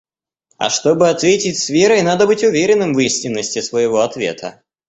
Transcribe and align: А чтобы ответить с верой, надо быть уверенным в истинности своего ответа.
А 0.57 0.71
чтобы 0.71 1.09
ответить 1.09 1.59
с 1.59 1.69
верой, 1.69 2.01
надо 2.01 2.25
быть 2.25 2.41
уверенным 2.43 2.95
в 2.95 2.99
истинности 3.01 3.59
своего 3.61 3.99
ответа. 4.01 4.63